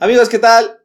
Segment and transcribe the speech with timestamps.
[0.00, 0.78] Amigos, ¿qué tal?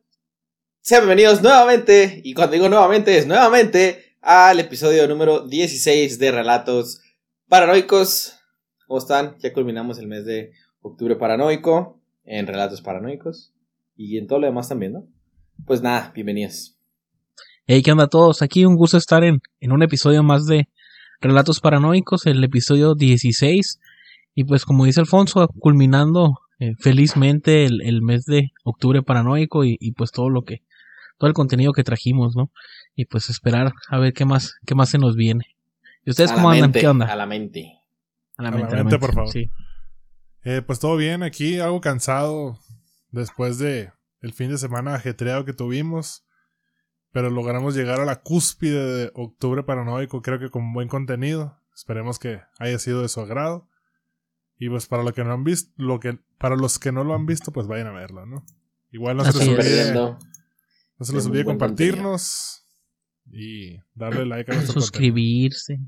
[0.82, 7.00] Sean bienvenidos nuevamente, y cuando digo nuevamente es nuevamente, al episodio número 16 de Relatos
[7.48, 8.40] Paranoicos.
[8.88, 9.36] ¿Cómo están?
[9.38, 13.54] Ya culminamos el mes de octubre paranoico en Relatos Paranoicos
[13.96, 15.08] y en todo lo demás también, ¿no?
[15.64, 16.76] Pues nada, bienvenidos.
[17.68, 18.42] Hey, ¿qué onda a todos?
[18.42, 20.70] Aquí un gusto estar en, en un episodio más de
[21.22, 23.80] Relatos Paranoicos, el episodio 16.
[24.34, 29.76] Y pues como dice Alfonso, culminando eh, felizmente el, el, mes de octubre paranoico y,
[29.82, 30.64] y, pues todo lo que,
[31.18, 32.52] todo el contenido que trajimos, ¿no?
[32.96, 35.58] Y pues esperar a ver qué más, qué más se nos viene.
[36.06, 36.70] ¿Y ustedes A cómo andan?
[36.70, 37.06] mente, ¿Qué onda?
[37.08, 37.82] A la mente.
[38.38, 39.30] A la A la mente, a la mente, mente, por favor.
[39.30, 39.52] Sí.
[40.46, 42.60] Eh, pues todo bien aquí, algo cansado
[43.12, 43.92] después de
[44.22, 46.26] el fin de semana ajetreado que tuvimos,
[47.12, 51.60] pero logramos llegar a la cúspide de octubre paranoico, creo que con buen contenido.
[51.76, 53.68] Esperemos que haya sido de su agrado.
[54.66, 57.14] Y pues para lo que no han visto, lo que para los que no lo
[57.16, 58.46] han visto, pues vayan a verlo, ¿no?
[58.92, 59.50] Igual no se les es.
[59.50, 62.66] olvide, no se les de olvide compartirnos
[63.30, 64.82] y darle like a nuestro contenido.
[64.82, 65.80] Suscribirse.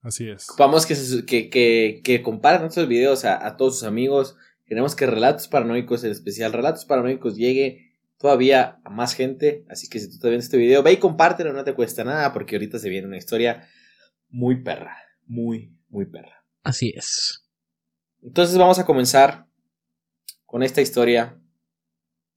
[0.00, 0.48] Así es.
[0.48, 4.36] Ocupamos que, se- que, que, que compartan estos videos a, a todos sus amigos.
[4.64, 9.64] Queremos que Relatos Paranoicos, en especial Relatos Paranoicos, llegue todavía a más gente.
[9.68, 12.32] Así que si tú te ves este video, ve y compártelo, no te cuesta nada,
[12.32, 13.66] porque ahorita se viene una historia
[14.28, 14.96] muy perra.
[15.26, 16.44] Muy, muy perra.
[16.62, 17.44] Así es.
[18.22, 19.46] Entonces vamos a comenzar
[20.44, 21.40] con esta historia.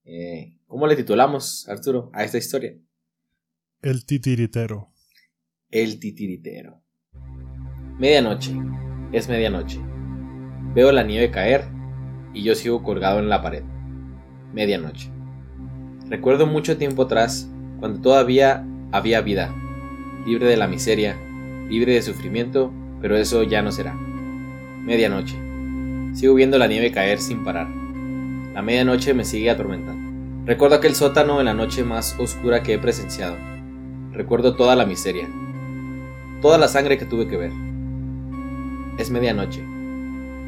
[0.04, 2.76] Eh, ¿Cómo le titulamos, Arturo, a esta historia?
[3.80, 4.92] El titiritero.
[5.70, 6.82] El titiritero.
[7.98, 8.52] Medianoche.
[9.12, 9.80] Es medianoche.
[10.74, 11.64] Veo la nieve caer
[12.32, 13.64] y yo sigo colgado en la pared.
[14.52, 15.10] Medianoche.
[16.08, 19.54] Recuerdo mucho tiempo atrás, cuando todavía había vida,
[20.26, 21.16] libre de la miseria,
[21.68, 23.94] libre de sufrimiento, pero eso ya no será.
[23.94, 25.51] Medianoche.
[26.12, 27.68] Sigo viendo la nieve caer sin parar.
[28.54, 30.12] La medianoche me sigue atormentando.
[30.44, 33.36] Recuerdo aquel sótano en la noche más oscura que he presenciado.
[34.12, 35.26] Recuerdo toda la miseria,
[36.42, 37.52] toda la sangre que tuve que ver.
[38.98, 39.64] Es medianoche.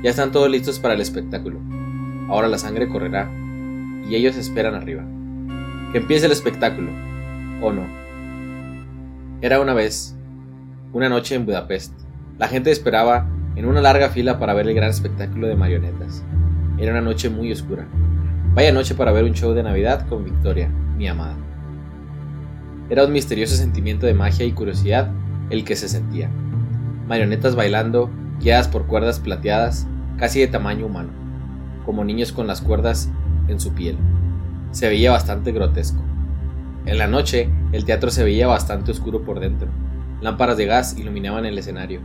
[0.02, 1.60] Ya están todos listos para el espectáculo.
[2.28, 3.30] Ahora la sangre correrá
[4.06, 5.02] y ellos esperan arriba.
[5.92, 6.90] Que empiece el espectáculo.
[7.62, 7.86] ¿O no?
[9.40, 10.14] Era una vez,
[10.92, 11.94] una noche en Budapest.
[12.36, 13.26] La gente esperaba
[13.56, 16.24] en una larga fila para ver el gran espectáculo de marionetas.
[16.78, 17.86] Era una noche muy oscura.
[18.54, 21.36] Vaya noche para ver un show de Navidad con Victoria, mi amada.
[22.90, 25.10] Era un misterioso sentimiento de magia y curiosidad
[25.50, 26.30] el que se sentía.
[27.08, 28.10] Marionetas bailando,
[28.40, 29.86] guiadas por cuerdas plateadas,
[30.18, 31.10] casi de tamaño humano,
[31.84, 33.10] como niños con las cuerdas
[33.48, 33.96] en su piel.
[34.70, 36.02] Se veía bastante grotesco.
[36.86, 39.68] En la noche, el teatro se veía bastante oscuro por dentro.
[40.20, 42.00] Lámparas de gas iluminaban el escenario.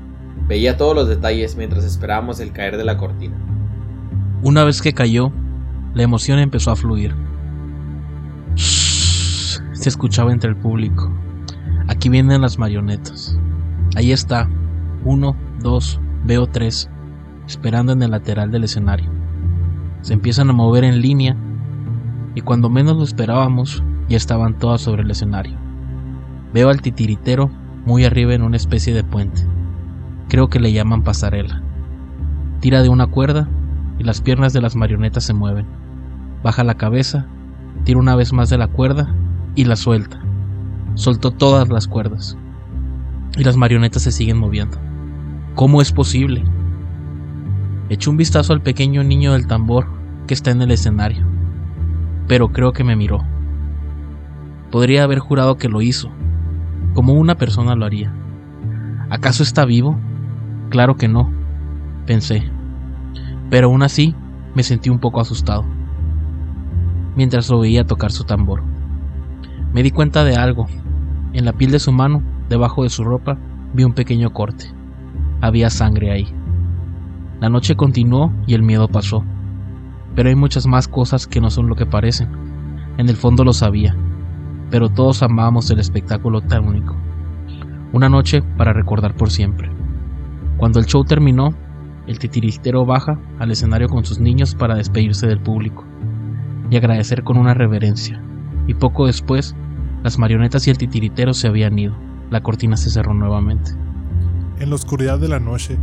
[0.50, 3.36] Veía todos los detalles mientras esperábamos el caer de la cortina.
[4.42, 5.32] Una vez que cayó,
[5.94, 7.14] la emoción empezó a fluir.
[8.56, 11.14] Se escuchaba entre el público.
[11.88, 13.38] Aquí vienen las marionetas.
[13.96, 14.50] Ahí está.
[15.06, 16.90] Uno, dos, veo tres.
[17.48, 19.12] Esperando en el lateral del escenario.
[20.02, 21.38] Se empiezan a mover en línea.
[22.34, 25.58] Y cuando menos lo esperábamos, ya estaban todas sobre el escenario.
[26.56, 27.52] Veo al titiritero
[27.86, 29.44] muy arriba en una especie de puente.
[30.30, 31.62] Creo que le llaman pasarela.
[32.60, 33.50] Tira de una cuerda
[33.98, 35.66] y las piernas de las marionetas se mueven.
[36.44, 37.26] Baja la cabeza,
[37.84, 39.14] tira una vez más de la cuerda
[39.56, 40.22] y la suelta.
[40.94, 42.38] Soltó todas las cuerdas.
[43.38, 44.78] Y las marionetas se siguen moviendo.
[45.56, 46.44] ¿Cómo es posible?
[47.90, 49.88] Eché un vistazo al pequeño niño del tambor
[50.28, 51.26] que está en el escenario,
[52.28, 53.24] pero creo que me miró.
[54.70, 56.12] Podría haber jurado que lo hizo,
[56.94, 58.14] como una persona lo haría.
[59.10, 60.00] ¿Acaso está vivo?
[60.70, 61.32] Claro que no,
[62.06, 62.50] pensé
[63.50, 64.16] pero aún así
[64.56, 65.66] me sentí un poco asustado
[67.16, 68.64] mientras lo veía tocar su tambor.
[69.74, 70.68] Me di cuenta de algo.
[71.34, 73.38] En la piel de su mano, debajo de su ropa,
[73.74, 74.68] vi un pequeño corte.
[75.42, 76.34] Había sangre ahí.
[77.42, 79.26] La noche continuó y el miedo pasó.
[80.16, 82.30] Pero hay muchas más cosas que no son lo que parecen.
[82.98, 83.98] En el fondo lo sabía,
[84.70, 86.96] pero todos amábamos el espectáculo tan único.
[87.92, 89.70] Una noche para recordar por siempre.
[90.60, 91.54] Cuando el show terminó,
[92.06, 95.86] el titiritero baja al escenario con sus niños para despedirse del público
[96.70, 98.22] y agradecer con una reverencia.
[98.68, 99.56] Y poco después,
[100.04, 101.96] las marionetas y el titiritero se habían ido.
[102.30, 103.72] La cortina se cerró nuevamente.
[104.60, 105.78] En la oscuridad de la noche,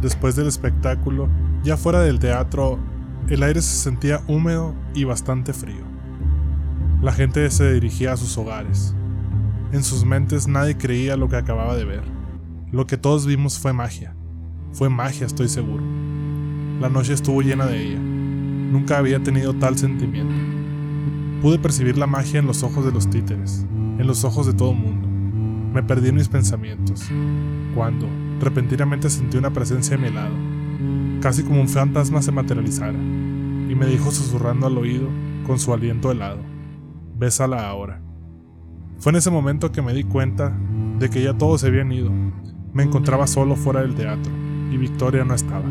[0.00, 1.28] después del espectáculo,
[1.62, 2.80] ya fuera del teatro,
[3.28, 5.84] el aire se sentía húmedo y bastante frío.
[7.00, 8.92] La gente se dirigía a sus hogares.
[9.70, 12.02] En sus mentes nadie creía lo que acababa de ver.
[12.72, 14.15] Lo que todos vimos fue magia.
[14.72, 15.82] Fue magia, estoy seguro.
[16.80, 17.98] La noche estuvo llena de ella.
[17.98, 20.34] Nunca había tenido tal sentimiento.
[21.40, 23.66] Pude percibir la magia en los ojos de los títeres,
[23.98, 25.06] en los ojos de todo el mundo.
[25.72, 27.08] Me perdí en mis pensamientos,
[27.74, 28.08] cuando,
[28.40, 30.34] repentinamente sentí una presencia a mi lado,
[31.20, 35.08] casi como un fantasma se materializara, y me dijo susurrando al oído,
[35.46, 36.40] con su aliento helado,
[37.18, 38.00] bésala ahora.
[38.98, 40.56] Fue en ese momento que me di cuenta
[40.98, 42.10] de que ya todos se habían ido.
[42.72, 44.32] Me encontraba solo fuera del teatro,
[44.70, 45.64] y Victoria no estaba.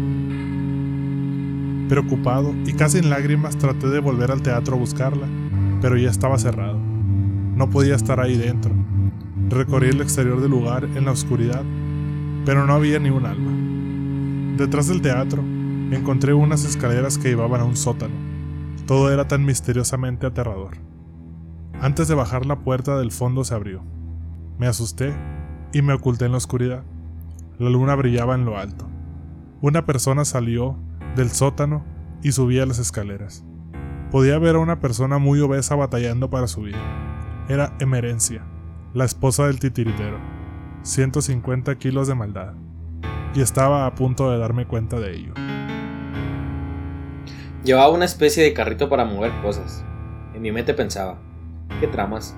[1.90, 5.28] Preocupado y casi en lágrimas traté de volver al teatro a buscarla,
[5.82, 6.80] pero ya estaba cerrado.
[7.56, 8.74] No podía estar ahí dentro.
[9.50, 11.64] Recorrí el exterior del lugar en la oscuridad,
[12.46, 13.52] pero no había ni un alma.
[14.58, 15.44] Detrás del teatro
[15.92, 18.16] encontré unas escaleras que llevaban a un sótano.
[18.88, 20.78] Todo era tan misteriosamente aterrador.
[21.82, 23.84] Antes de bajar la puerta del fondo se abrió.
[24.58, 25.14] Me asusté
[25.74, 26.84] y me oculté en la oscuridad.
[27.58, 28.86] La luna brillaba en lo alto.
[29.62, 30.78] Una persona salió
[31.16, 31.86] del sótano
[32.22, 33.46] y subía las escaleras.
[34.12, 36.76] Podía ver a una persona muy obesa batallando para subir.
[37.48, 38.44] Era Emerencia,
[38.94, 40.20] la esposa del titiritero.
[40.82, 42.56] 150 kilos de maldad.
[43.34, 45.34] Y estaba a punto de darme cuenta de ello.
[47.64, 49.86] Llevaba una especie de carrito para mover cosas.
[50.34, 51.20] En mi mente pensaba,
[51.80, 52.38] ¿qué tramas?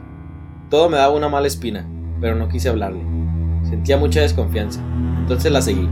[0.69, 1.87] Todo me daba una mala espina,
[2.21, 3.26] pero no quise hablarle.
[3.69, 4.81] Sentía mucha desconfianza,
[5.19, 5.89] entonces la seguí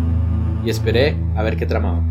[0.64, 2.02] y esperé a ver qué tramaba.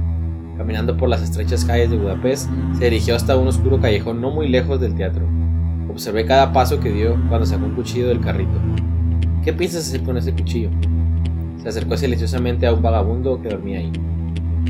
[0.59, 4.49] Caminando por las estrechas calles de Budapest, se dirigió hasta un oscuro callejón no muy
[4.49, 5.27] lejos del teatro.
[5.91, 8.61] Observé cada paso que dio cuando sacó un cuchillo del carrito.
[9.43, 10.71] ¿Qué piensas hacer con ese cuchillo?
[11.63, 13.93] Se acercó silenciosamente a un vagabundo que dormía ahí.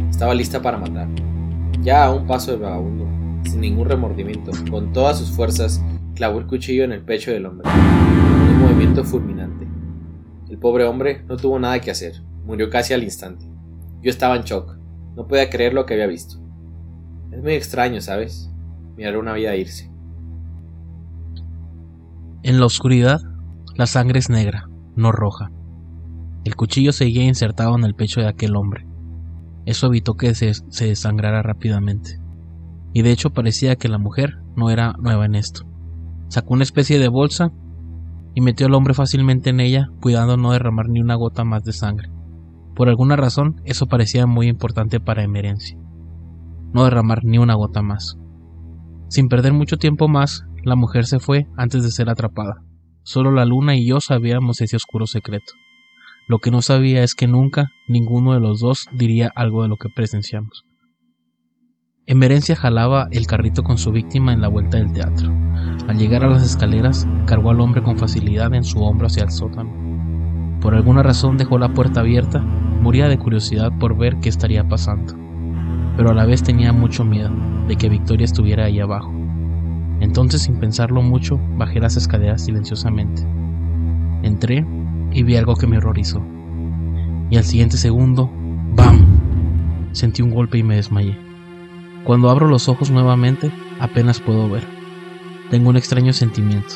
[0.08, 1.08] Estaba lista para matar.
[1.82, 3.06] Ya a un paso del vagabundo,
[3.50, 7.68] sin ningún remordimiento, con todas sus fuerzas, clavó el cuchillo en el pecho del hombre.
[7.68, 9.73] Un movimiento fulminante.
[10.54, 12.22] El pobre hombre no tuvo nada que hacer.
[12.44, 13.44] Murió casi al instante.
[14.02, 14.76] Yo estaba en shock.
[15.16, 16.36] No podía creer lo que había visto.
[17.32, 18.52] Es muy extraño, ¿sabes?
[18.96, 19.90] Mirar una vida irse.
[22.44, 23.20] En la oscuridad,
[23.74, 25.50] la sangre es negra, no roja.
[26.44, 28.86] El cuchillo seguía insertado en el pecho de aquel hombre.
[29.66, 32.20] Eso evitó que se, se desangrara rápidamente.
[32.92, 35.66] Y de hecho parecía que la mujer no era nueva en esto.
[36.28, 37.50] Sacó una especie de bolsa
[38.34, 41.72] y metió al hombre fácilmente en ella, cuidando no derramar ni una gota más de
[41.72, 42.10] sangre.
[42.74, 45.78] Por alguna razón, eso parecía muy importante para Emerencia.
[46.72, 48.18] No derramar ni una gota más.
[49.08, 52.62] Sin perder mucho tiempo más, la mujer se fue antes de ser atrapada.
[53.04, 55.52] Solo la luna y yo sabíamos ese oscuro secreto.
[56.26, 59.76] Lo que no sabía es que nunca ninguno de los dos diría algo de lo
[59.76, 60.64] que presenciamos.
[62.06, 65.32] Emerencia jalaba el carrito con su víctima en la vuelta del teatro.
[65.88, 69.30] Al llegar a las escaleras, cargó al hombre con facilidad en su hombro hacia el
[69.30, 69.70] sótano.
[70.60, 75.14] Por alguna razón dejó la puerta abierta, moría de curiosidad por ver qué estaría pasando,
[75.96, 77.30] pero a la vez tenía mucho miedo
[77.68, 79.10] de que Victoria estuviera ahí abajo.
[80.00, 83.22] Entonces, sin pensarlo mucho, bajé las escaleras silenciosamente.
[84.22, 84.66] Entré
[85.10, 86.22] y vi algo que me horrorizó.
[87.30, 88.30] Y al siguiente segundo,
[88.76, 89.06] ¡bam!
[89.92, 91.33] Sentí un golpe y me desmayé.
[92.04, 94.66] Cuando abro los ojos nuevamente, apenas puedo ver.
[95.50, 96.74] Tengo un extraño sentimiento,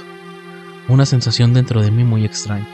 [0.89, 2.67] una sensación dentro de mí muy extraña.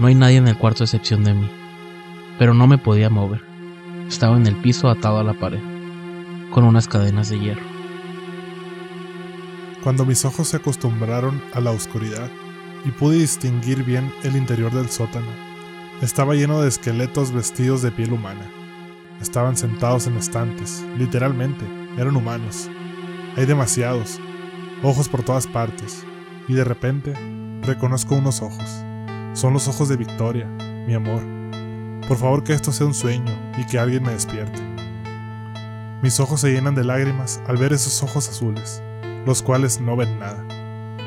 [0.00, 1.48] No hay nadie en el cuarto excepción de mí,
[2.36, 3.42] pero no me podía mover.
[4.08, 5.60] Estaba en el piso atado a la pared,
[6.50, 7.66] con unas cadenas de hierro.
[9.84, 12.28] Cuando mis ojos se acostumbraron a la oscuridad
[12.84, 15.30] y pude distinguir bien el interior del sótano,
[16.02, 18.57] estaba lleno de esqueletos vestidos de piel humana.
[19.20, 21.64] Estaban sentados en estantes, literalmente,
[21.96, 22.70] eran humanos.
[23.36, 24.20] Hay demasiados,
[24.82, 26.04] ojos por todas partes,
[26.46, 27.14] y de repente
[27.62, 28.84] reconozco unos ojos.
[29.34, 30.46] Son los ojos de Victoria,
[30.86, 31.22] mi amor.
[32.06, 34.60] Por favor que esto sea un sueño y que alguien me despierte.
[36.00, 38.82] Mis ojos se llenan de lágrimas al ver esos ojos azules,
[39.26, 40.44] los cuales no ven nada,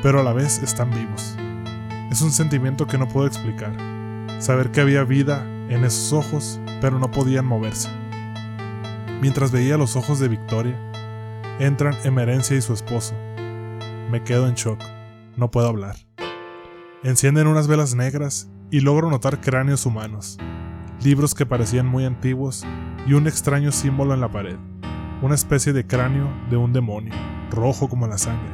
[0.02, 1.34] pero a la vez están vivos.
[2.10, 3.72] Es un sentimiento que no puedo explicar.
[4.38, 7.88] Saber que había vida en esos ojos, pero no podían moverse.
[9.22, 10.76] Mientras veía los ojos de Victoria,
[11.60, 13.14] entran Emerencia y su esposo.
[14.10, 14.82] Me quedo en shock.
[15.36, 15.94] No puedo hablar.
[17.04, 20.38] Encienden unas velas negras y logro notar cráneos humanos,
[21.04, 22.64] libros que parecían muy antiguos
[23.06, 24.56] y un extraño símbolo en la pared,
[25.22, 27.14] una especie de cráneo de un demonio,
[27.52, 28.52] rojo como la sangre.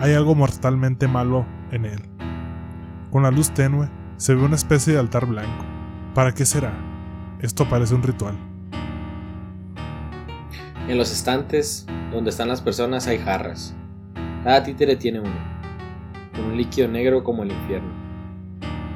[0.00, 2.02] Hay algo mortalmente malo en él.
[3.10, 5.64] Con la luz tenue se ve una especie de altar blanco.
[6.14, 6.72] ¿Para qué será?
[7.40, 8.49] Esto parece un ritual.
[10.90, 13.76] En los estantes donde están las personas hay jarras.
[14.42, 15.30] Cada títere tiene uno
[16.44, 17.92] un líquido negro como el infierno.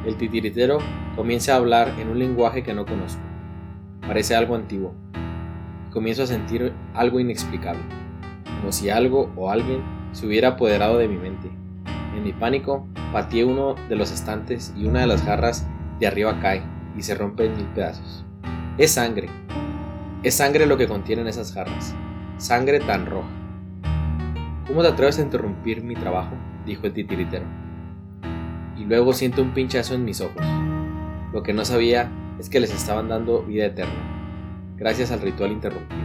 [0.04, 0.78] El titiritero
[1.14, 3.22] comienza a hablar en un lenguaje que no conozco.
[4.00, 4.92] Parece algo antiguo.
[5.92, 7.84] Comienzo a sentir algo inexplicable,
[8.44, 11.48] como si algo o alguien se hubiera apoderado de mi mente.
[12.16, 15.64] En mi pánico, pateé uno de los estantes y una de las jarras
[16.00, 16.64] de arriba cae
[16.98, 18.24] y se rompe en mil pedazos.
[18.78, 19.28] Es sangre.
[20.24, 21.94] Es sangre lo que contienen esas jarras.
[22.38, 23.28] Sangre tan roja.
[24.66, 26.34] ¿Cómo te atreves a interrumpir mi trabajo?
[26.64, 27.44] dijo el titiritero.
[28.78, 30.42] Y luego siento un pinchazo en mis ojos.
[31.30, 36.00] Lo que no sabía es que les estaban dando vida eterna, gracias al ritual interrumpido.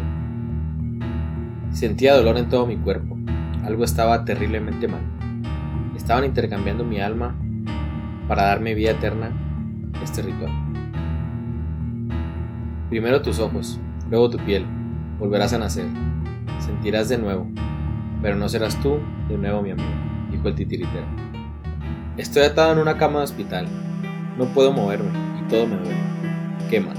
[1.71, 3.17] Sentía dolor en todo mi cuerpo.
[3.63, 5.01] Algo estaba terriblemente mal.
[5.95, 7.39] Estaban intercambiando mi alma
[8.27, 9.31] para darme vida eterna
[10.03, 10.51] este ritual.
[12.89, 14.65] Primero tus ojos, luego tu piel.
[15.19, 15.85] Volverás a nacer.
[16.59, 17.47] Sentirás de nuevo.
[18.21, 18.99] Pero no serás tú
[19.29, 19.87] de nuevo mi amigo,
[20.31, 21.05] dijo el titiritero.
[22.17, 23.67] Estoy atado en una cama de hospital.
[24.37, 25.95] No puedo moverme y todo me duele.
[26.69, 26.93] Quema.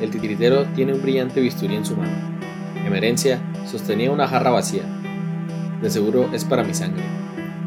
[0.00, 2.12] El titiritero tiene un brillante bisturí en su mano.
[2.84, 4.82] Emerencia sostenía una jarra vacía.
[5.80, 7.04] De seguro es para mi sangre.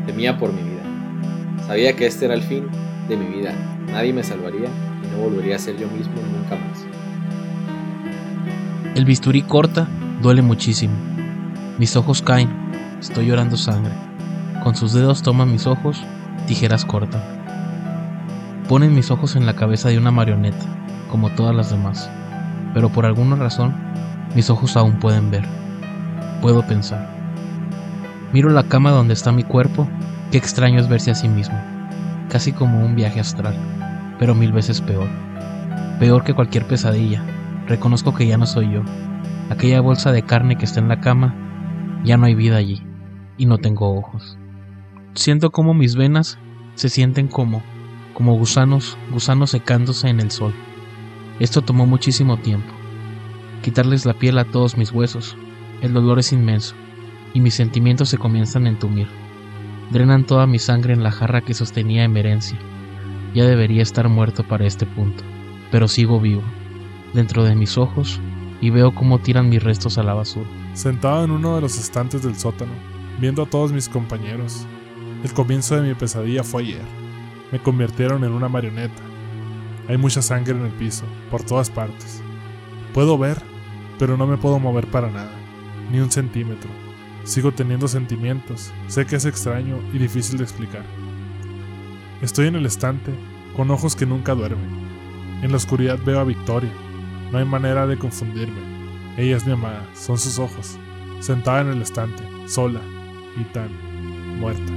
[0.06, 1.66] Temía por mi vida.
[1.66, 2.68] Sabía que este era el fin
[3.08, 3.54] de mi vida.
[3.88, 6.89] Nadie me salvaría y no volvería a ser yo mismo nunca más.
[8.96, 9.88] El bisturí corta,
[10.20, 10.96] duele muchísimo.
[11.78, 12.50] Mis ojos caen,
[13.00, 13.94] estoy llorando sangre.
[14.64, 16.04] Con sus dedos toma mis ojos,
[16.48, 17.22] tijeras cortan.
[18.68, 20.66] Ponen mis ojos en la cabeza de una marioneta,
[21.10, 22.10] como todas las demás.
[22.74, 23.76] Pero por alguna razón,
[24.36, 25.46] mis ojos aún pueden ver.
[26.42, 27.08] Puedo pensar.
[28.34, 29.88] Miro la cama donde está mi cuerpo,
[30.32, 31.58] qué extraño es verse a sí mismo,
[32.28, 33.56] casi como un viaje astral,
[34.18, 35.08] pero mil veces peor.
[36.00, 37.24] Peor que cualquier pesadilla,
[37.70, 38.82] reconozco que ya no soy yo.
[39.50, 42.84] Aquella bolsa de carne que está en la cama, ya no hay vida allí,
[43.38, 44.38] y no tengo ojos.
[45.14, 46.40] Siento como mis venas
[46.74, 47.62] se sienten como,
[48.14, 50.54] como gusanos, gusanos secándose en el sol.
[51.40, 52.74] Esto tomó muchísimo tiempo.
[53.62, 55.38] Quitarles la piel a todos mis huesos.
[55.82, 56.76] El dolor es inmenso,
[57.34, 59.08] y mis sentimientos se comienzan a entumir.
[59.92, 62.58] Drenan toda mi sangre en la jarra que sostenía Emerencia.
[63.36, 65.24] Ya debería estar muerto para este punto,
[65.72, 66.42] pero sigo vivo,
[67.14, 68.20] dentro de mis ojos,
[68.62, 70.48] y veo cómo tiran mis restos a la basura.
[70.74, 72.74] Sentado en uno de los estantes del sótano,
[73.20, 74.66] viendo a todos mis compañeros,
[75.24, 76.86] el comienzo de mi pesadilla fue ayer.
[77.52, 79.02] Me convirtieron en una marioneta.
[79.88, 82.22] Hay mucha sangre en el piso, por todas partes.
[82.94, 83.42] Puedo ver,
[83.98, 85.34] pero no me puedo mover para nada,
[85.92, 86.70] ni un centímetro.
[87.24, 90.84] Sigo teniendo sentimientos, sé que es extraño y difícil de explicar.
[92.22, 93.14] Estoy en el estante,
[93.56, 94.70] con ojos que nunca duermen.
[95.42, 96.72] En la oscuridad veo a Victoria.
[97.32, 98.62] No hay manera de confundirme.
[99.18, 100.80] Ella es mi amada, son sus ojos,
[101.20, 102.82] sentada en el estante, sola
[103.40, 103.70] y tan
[104.40, 104.74] muerta.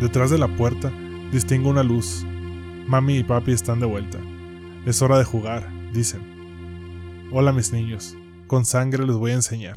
[0.00, 0.90] Detrás de la puerta
[1.30, 2.24] distingo una luz.
[2.86, 4.18] Mami y papi están de vuelta.
[4.86, 7.28] Es hora de jugar, dicen.
[7.30, 8.16] Hola mis niños,
[8.48, 9.76] con sangre les voy a enseñar.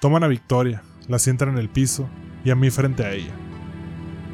[0.00, 2.08] Toman a Victoria, la sientan en el piso
[2.44, 3.32] y a mí frente a ella.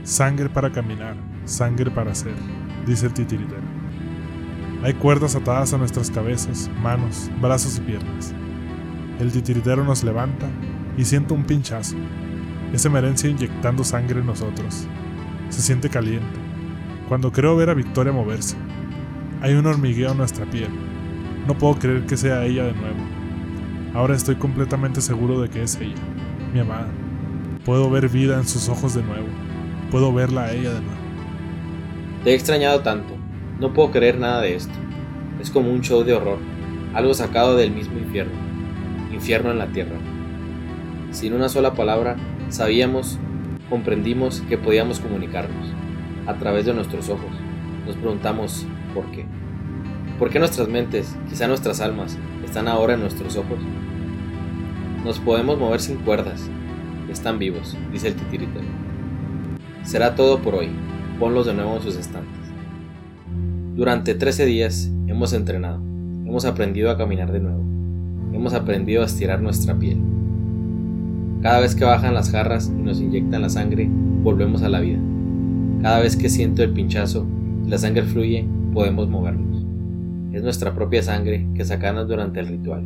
[0.03, 2.35] Sangre para caminar, sangre para hacer,
[2.87, 3.76] dice el titiritero.
[4.87, 8.33] Hay cuerdas atadas a nuestras cabezas, manos, brazos y piernas.
[9.19, 10.47] El titiritero nos levanta
[10.97, 11.97] y siento un pinchazo.
[12.73, 14.87] Es emerencia inyectando sangre en nosotros.
[15.49, 16.39] Se siente caliente.
[17.09, 18.55] Cuando creo ver a Victoria moverse,
[19.43, 20.71] hay un hormigueo en nuestra piel.
[21.49, 23.01] No puedo creer que sea ella de nuevo.
[23.93, 26.01] Ahora estoy completamente seguro de que es ella,
[26.55, 26.93] mi amada.
[27.65, 29.27] Puedo ver vida en sus ojos de nuevo.
[29.91, 31.01] Puedo verla a ella de nuevo.
[32.23, 33.16] Te he extrañado tanto.
[33.59, 34.75] No puedo creer nada de esto.
[35.41, 36.39] Es como un show de horror,
[36.95, 38.35] algo sacado del mismo infierno.
[39.13, 39.97] Infierno en la tierra.
[41.11, 42.17] Sin una sola palabra,
[42.51, 43.19] sabíamos,
[43.71, 45.73] comprendimos que podíamos comunicarnos
[46.27, 47.31] a través de nuestros ojos.
[47.87, 49.25] Nos preguntamos por qué.
[50.19, 53.59] ¿Por qué nuestras mentes, quizá nuestras almas, están ahora en nuestros ojos?
[55.03, 56.51] Nos podemos mover sin cuerdas.
[57.11, 58.67] Están vivos, dice el titiritero.
[59.83, 60.69] Será todo por hoy.
[61.19, 62.46] Ponlos de nuevo en sus estantes.
[63.77, 65.77] Durante 13 días hemos entrenado.
[66.25, 67.61] Hemos aprendido a caminar de nuevo.
[68.33, 69.99] Hemos aprendido a estirar nuestra piel.
[71.43, 73.87] Cada vez que bajan las jarras y nos inyectan la sangre,
[74.23, 74.99] volvemos a la vida.
[75.83, 77.27] Cada vez que siento el pinchazo
[77.67, 79.67] y la sangre fluye, podemos movernos.
[80.33, 82.83] Es nuestra propia sangre que sacamos durante el ritual.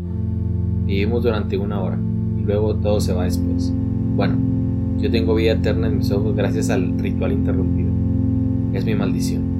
[0.87, 2.01] Vivimos durante una hora
[2.37, 3.73] y luego todo se va después.
[4.17, 4.39] Bueno,
[4.99, 7.91] yo tengo vida eterna en mis ojos gracias al ritual interrumpido.
[8.73, 9.60] Es mi maldición.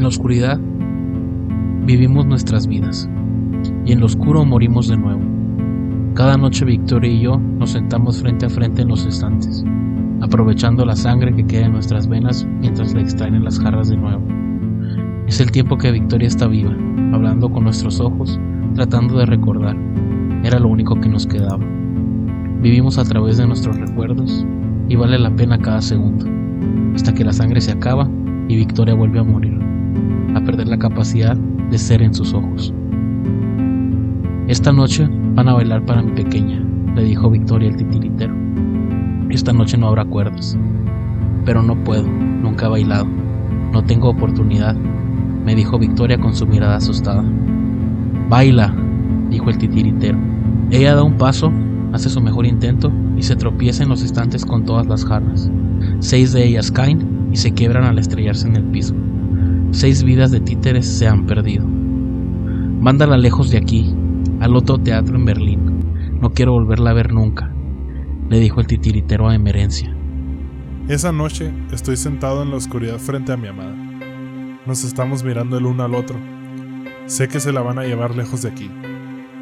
[0.00, 0.58] En la oscuridad
[1.84, 3.06] vivimos nuestras vidas
[3.84, 5.20] y en lo oscuro morimos de nuevo.
[6.14, 9.62] Cada noche Victoria y yo nos sentamos frente a frente en los estantes,
[10.22, 13.98] aprovechando la sangre que queda en nuestras venas mientras la extraen en las jarras de
[13.98, 14.22] nuevo.
[15.26, 16.74] Es el tiempo que Victoria está viva,
[17.12, 18.40] hablando con nuestros ojos,
[18.74, 19.76] tratando de recordar.
[20.44, 21.62] Era lo único que nos quedaba.
[22.62, 24.46] Vivimos a través de nuestros recuerdos
[24.88, 26.24] y vale la pena cada segundo,
[26.94, 28.08] hasta que la sangre se acaba
[28.48, 29.59] y Victoria vuelve a morir,
[30.34, 32.74] a perder la capacidad de ser en sus ojos.
[34.48, 36.60] Esta noche van a bailar para mi pequeña,
[36.94, 38.34] le dijo Victoria el titiritero.
[39.30, 40.58] Esta noche no habrá cuerdas.
[41.44, 43.06] Pero no puedo, nunca he bailado.
[43.72, 47.24] No tengo oportunidad, me dijo Victoria con su mirada asustada.
[48.28, 48.74] Baila,
[49.30, 50.18] dijo el titiritero.
[50.70, 51.52] Ella da un paso,
[51.92, 55.50] hace su mejor intento y se tropieza en los estantes con todas las jarras.
[56.00, 58.94] Seis de ellas caen y se quiebran al estrellarse en el piso.
[59.72, 61.64] Seis vidas de títeres se han perdido.
[61.64, 63.94] Mándala lejos de aquí,
[64.40, 66.18] al otro teatro en Berlín.
[66.20, 67.54] No quiero volverla a ver nunca,
[68.28, 69.94] le dijo el titiritero a Emerencia.
[70.88, 73.76] Esa noche estoy sentado en la oscuridad frente a mi amada.
[74.66, 76.18] Nos estamos mirando el uno al otro.
[77.06, 78.68] Sé que se la van a llevar lejos de aquí.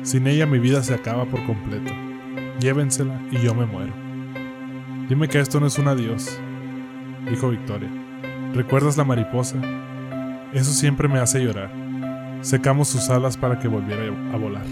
[0.03, 1.91] Sin ella mi vida se acaba por completo.
[2.61, 3.95] Llévensela y yo me muero.
[5.09, 6.39] Dime que esto no es un adiós,
[7.31, 7.91] dijo Victoria.
[8.53, 9.59] ¿Recuerdas la mariposa?
[10.53, 11.71] Eso siempre me hace llorar.
[12.41, 14.65] Secamos sus alas para que volviera a volar.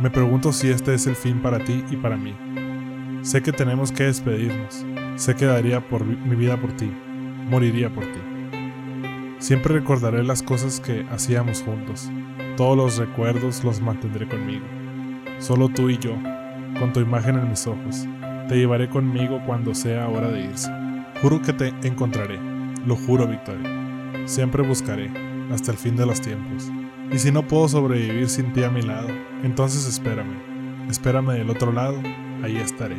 [0.00, 2.34] Me pregunto si este es el fin para ti y para mí.
[3.22, 4.86] Sé que tenemos que despedirnos.
[5.16, 6.92] Sé que daría por mi vida por ti.
[7.48, 8.20] Moriría por ti.
[9.38, 12.10] Siempre recordaré las cosas que hacíamos juntos.
[12.56, 14.64] Todos los recuerdos los mantendré conmigo.
[15.38, 16.14] Solo tú y yo,
[16.78, 18.06] con tu imagen en mis ojos.
[18.48, 20.70] Te llevaré conmigo cuando sea hora de irse.
[21.20, 22.38] Juro que te encontraré.
[22.86, 23.81] Lo juro, Victoria.
[24.24, 25.10] Siempre buscaré,
[25.52, 26.70] hasta el fin de los tiempos.
[27.10, 29.08] Y si no puedo sobrevivir sin ti a mi lado,
[29.42, 30.88] entonces espérame.
[30.88, 32.00] Espérame del otro lado,
[32.42, 32.96] ahí estaré.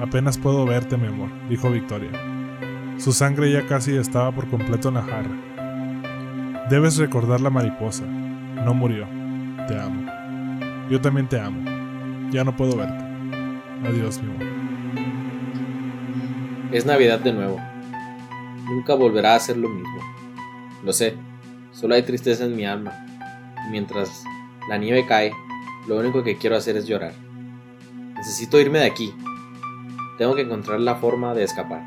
[0.00, 2.10] Apenas puedo verte, mi amor, dijo Victoria.
[2.98, 6.66] Su sangre ya casi estaba por completo en la jarra.
[6.68, 8.04] Debes recordar la mariposa.
[8.04, 9.06] No murió.
[9.68, 10.10] Te amo.
[10.90, 11.62] Yo también te amo.
[12.30, 13.04] Ya no puedo verte.
[13.86, 14.46] Adiós, mi amor.
[16.72, 17.60] Es Navidad de nuevo.
[18.66, 20.00] Nunca volverá a ser lo mismo.
[20.84, 21.14] Lo sé,
[21.72, 22.92] solo hay tristeza en mi alma.
[23.66, 24.24] Y mientras
[24.68, 25.32] la nieve cae,
[25.86, 27.12] lo único que quiero hacer es llorar.
[28.16, 29.14] Necesito irme de aquí.
[30.18, 31.82] Tengo que encontrar la forma de escapar.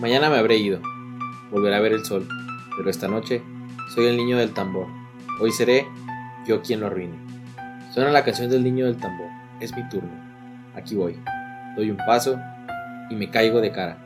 [0.00, 0.80] Mañana me habré ido.
[1.50, 2.26] Volveré a ver el sol.
[2.76, 3.42] Pero esta noche
[3.94, 4.86] soy el niño del tambor.
[5.40, 5.86] Hoy seré
[6.46, 7.18] yo quien lo arruine.
[7.92, 9.28] Suena la canción del niño del tambor.
[9.60, 10.10] Es mi turno.
[10.74, 11.18] Aquí voy.
[11.76, 12.38] Doy un paso
[13.10, 14.02] y me caigo de cara.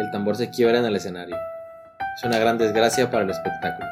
[0.00, 1.36] El tambor se quiebra en el escenario.
[2.16, 3.86] Es una gran desgracia para el espectáculo.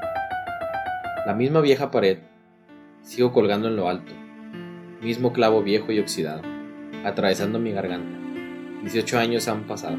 [1.27, 2.21] La misma vieja pared.
[3.03, 4.11] Sigo colgando en lo alto.
[5.03, 6.41] Mismo clavo viejo y oxidado,
[7.05, 8.19] atravesando mi garganta.
[8.85, 9.99] 18 años han pasado.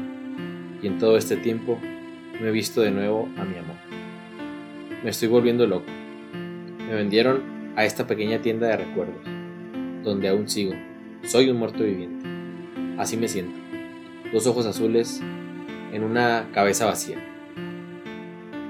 [0.82, 1.78] Y en todo este tiempo
[2.40, 3.76] me he visto de nuevo a mi amor.
[5.04, 5.86] Me estoy volviendo loco.
[6.88, 9.22] Me vendieron a esta pequeña tienda de recuerdos,
[10.02, 10.74] donde aún sigo.
[11.22, 12.26] Soy un muerto viviente.
[12.98, 13.60] Así me siento
[14.32, 15.20] dos ojos azules
[15.92, 17.18] en una cabeza vacía.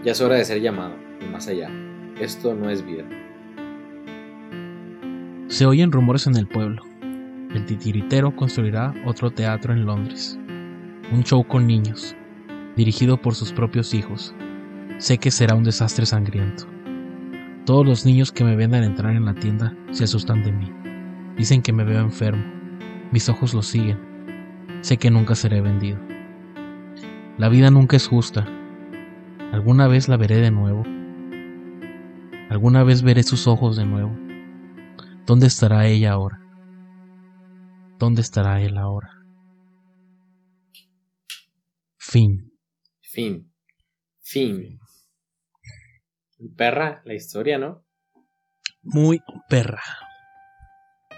[0.04, 1.70] Ya es hora de ser llamado, y más allá.
[2.20, 3.04] Esto no es vida.
[5.48, 6.82] Se oyen rumores en el pueblo.
[7.54, 10.38] El titiritero construirá otro teatro en Londres.
[11.12, 12.14] Un show con niños,
[12.76, 14.34] dirigido por sus propios hijos.
[14.98, 16.66] Sé que será un desastre sangriento.
[17.64, 20.72] Todos los niños que me ven al entrar en la tienda se asustan de mí.
[21.36, 22.44] Dicen que me veo enfermo.
[23.10, 24.10] Mis ojos lo siguen
[24.82, 25.98] sé que nunca seré vendido.
[27.40, 28.46] La vida nunca es justa.
[29.50, 30.84] Alguna vez la veré de nuevo.
[32.50, 34.14] Alguna vez veré sus ojos de nuevo.
[35.24, 36.38] ¿Dónde estará ella ahora?
[37.98, 39.24] ¿Dónde estará él ahora?
[41.96, 42.52] Fin.
[43.00, 43.50] Fin.
[44.20, 44.78] Fin.
[46.58, 47.86] Perra la historia, ¿no?
[48.82, 49.80] Muy perra.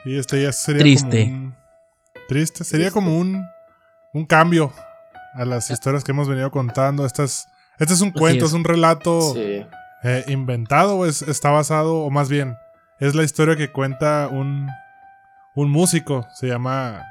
[0.04, 1.52] Y este ya sería Triste.
[2.28, 2.62] Triste.
[2.62, 3.44] Sería como un,
[4.14, 4.72] un cambio
[5.34, 7.06] a las historias que hemos venido contando.
[7.06, 8.52] Este es, este es un cuento, es.
[8.52, 12.56] un relato eh, inventado, o está basado, o más bien,
[12.98, 14.68] es la historia que cuenta un,
[15.54, 17.04] un músico, se llama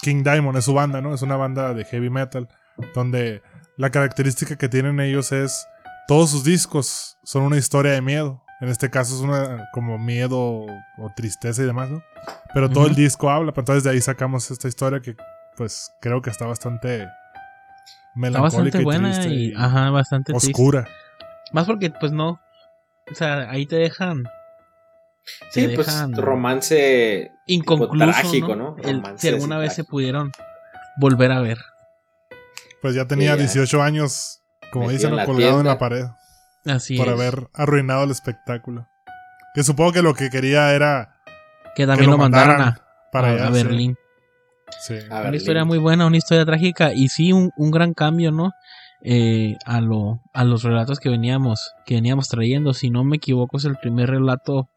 [0.00, 1.14] King Diamond, es su banda, ¿no?
[1.14, 2.48] Es una banda de heavy metal,
[2.94, 3.42] donde
[3.76, 5.66] la característica que tienen ellos es,
[6.06, 8.42] todos sus discos son una historia de miedo.
[8.60, 12.02] En este caso es una como miedo o tristeza y demás, ¿no?
[12.52, 15.14] Pero todo el disco habla, pero entonces de ahí sacamos esta historia que
[15.56, 17.06] pues creo que está bastante
[18.18, 20.86] melancólica está bastante buena y, ajá, bastante oscura.
[21.52, 22.40] Más porque pues no,
[23.10, 24.24] o sea, ahí te dejan
[25.50, 28.76] Sí, pues romance inconcluso, trágico, ¿no?
[29.16, 30.32] si alguna vez se pudieron
[30.98, 31.58] volver a ver.
[32.80, 34.40] Pues ya tenía 18 años,
[34.72, 36.06] como dicen, colgado en la pared.
[36.64, 38.86] Así por haber arruinado el espectáculo.
[39.54, 41.16] Que supongo que lo que quería era
[41.74, 42.80] que también lo, mandaran a,
[43.12, 43.52] para a- allá, a sí.
[43.54, 43.94] Berlín.
[43.94, 44.07] Sí.
[45.10, 45.34] A Una Berlín.
[45.40, 48.52] historia muy buena, una historia trágica y sí un, un gran cambio, ¿no?
[49.02, 52.74] Eh, a lo a los relatos que veníamos que veníamos trayendo.
[52.74, 54.68] Si no me equivoco es el primer relato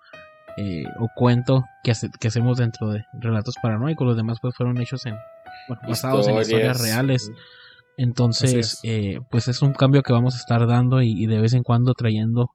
[0.58, 4.06] eh, o cuento que, hace- que hacemos dentro de relatos paranoicos.
[4.06, 5.16] Los demás pues fueron hechos en
[5.68, 7.32] bueno, basados en historias reales.
[7.98, 8.80] Entonces, es.
[8.84, 11.64] eh, pues es un cambio que vamos a estar dando y, y de vez en
[11.64, 12.50] cuando trayendo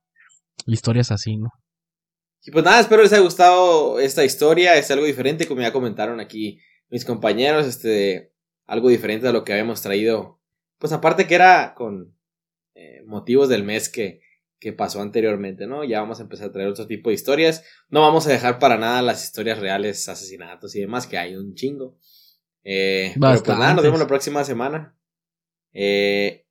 [0.66, 1.50] historias así, ¿no?
[2.44, 4.76] Y pues nada, espero les haya gustado esta historia.
[4.76, 7.66] Es algo diferente, como ya comentaron aquí mis compañeros.
[7.66, 8.32] Este,
[8.66, 10.40] algo diferente a lo que habíamos traído.
[10.78, 12.14] Pues aparte que era con
[12.74, 14.20] eh, motivos del mes que,
[14.58, 15.84] que pasó anteriormente, ¿no?
[15.84, 17.64] Ya vamos a empezar a traer otro tipo de historias.
[17.88, 21.54] No vamos a dejar para nada las historias reales, asesinatos y demás, que hay un
[21.54, 21.96] chingo.
[22.64, 24.96] Eh, pero pues nada, nos vemos la próxima semana.
[25.72, 26.46] Eh,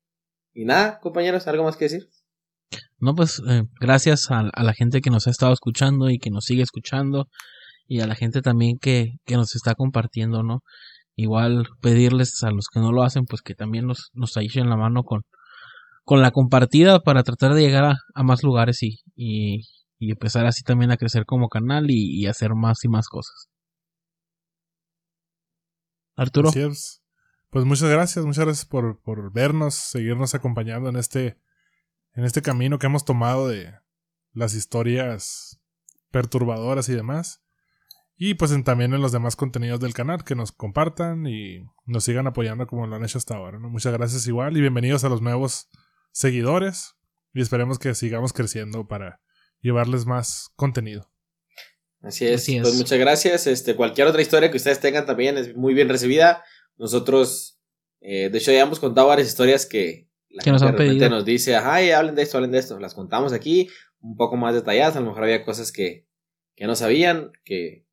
[0.53, 2.09] y nada, compañeros, ¿algo más que decir?
[2.97, 6.29] No, pues eh, gracias a, a la gente que nos ha estado escuchando y que
[6.29, 7.27] nos sigue escuchando
[7.87, 10.63] y a la gente también que, que nos está compartiendo, ¿no?
[11.15, 14.75] Igual pedirles a los que no lo hacen, pues que también nos, nos echen la
[14.75, 15.21] mano con,
[16.03, 19.63] con la compartida para tratar de llegar a, más lugares y, y,
[19.99, 23.49] empezar así también a crecer como canal y, y hacer más y más cosas.
[26.15, 26.51] Arturo.
[27.49, 31.39] Pues muchas gracias, muchas gracias por, por vernos, seguirnos acompañando en este,
[32.13, 33.73] en este camino que hemos tomado de
[34.33, 35.61] las historias
[36.11, 37.44] perturbadoras y demás.
[38.17, 42.05] Y pues en- también en los demás contenidos del canal, que nos compartan y nos
[42.05, 43.59] sigan apoyando como lo han hecho hasta ahora.
[43.59, 43.69] ¿no?
[43.69, 45.69] Muchas gracias igual y bienvenidos a los nuevos
[46.11, 46.95] seguidores
[47.33, 49.19] y esperemos que sigamos creciendo para
[49.61, 51.11] llevarles más contenido.
[52.01, 52.41] Así es.
[52.41, 52.61] Así es.
[52.61, 53.47] Pues muchas gracias.
[53.47, 56.43] Este, cualquier otra historia que ustedes tengan también es muy bien recibida.
[56.77, 57.59] Nosotros,
[57.99, 60.83] eh, de hecho, ya hemos contado varias historias que la Que nos gente han de
[60.83, 61.09] repente pedido.
[61.17, 62.79] nos dice, ay, hablen de esto, hablen de esto.
[62.79, 64.95] Las contamos aquí, un poco más detalladas.
[64.95, 66.07] A lo mejor había cosas que,
[66.55, 67.84] que no sabían, que,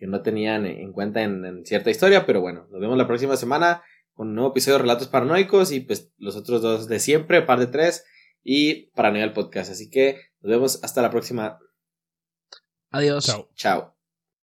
[0.00, 3.36] que no tenían en cuenta en, en cierta historia, pero bueno, nos vemos la próxima
[3.36, 3.82] semana
[4.14, 7.60] con un nuevo episodio de Relatos Paranoicos y pues los otros dos de siempre, par
[7.60, 8.06] de tres
[8.42, 9.70] y Paranoia el Podcast.
[9.70, 11.58] Así que nos vemos hasta la próxima.
[12.90, 13.26] adiós.
[13.26, 13.50] Chao.
[13.54, 13.99] Chao.